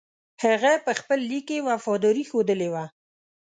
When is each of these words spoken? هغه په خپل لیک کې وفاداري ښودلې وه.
هغه 0.43 0.71
په 0.85 0.91
خپل 0.99 1.19
لیک 1.29 1.45
کې 1.49 1.65
وفاداري 1.69 2.23
ښودلې 2.29 2.69
وه. 2.73 2.85